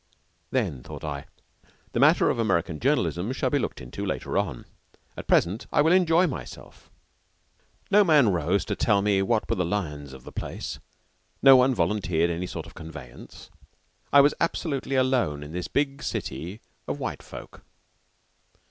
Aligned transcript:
Then, 0.49 0.81
thought 0.81 1.03
I, 1.03 1.27
"the 1.91 1.99
matter 1.99 2.31
of 2.31 2.39
American 2.39 2.79
journalism 2.79 3.31
shall 3.33 3.51
be 3.51 3.59
looked 3.59 3.81
into 3.81 4.03
later 4.03 4.35
on. 4.35 4.65
At 5.15 5.27
present 5.27 5.67
I 5.71 5.81
will 5.83 5.91
enjoy 5.91 6.25
myself." 6.25 6.89
No 7.91 8.03
man 8.03 8.29
rose 8.29 8.65
to 8.65 8.75
tell 8.75 9.03
me 9.03 9.21
what 9.21 9.47
were 9.47 9.57
the 9.57 9.63
lions 9.63 10.11
of 10.13 10.23
the 10.23 10.31
place. 10.31 10.79
No 11.43 11.55
one 11.55 11.75
volunteered 11.75 12.31
any 12.31 12.47
sort 12.47 12.65
of 12.65 12.73
conveyance. 12.73 13.51
I 14.11 14.21
was 14.21 14.33
absolutely 14.41 14.95
alone 14.95 15.43
in 15.43 15.51
this 15.51 15.67
big 15.67 16.01
city 16.01 16.61
of 16.87 16.99
white 16.99 17.21
folk. 17.21 17.61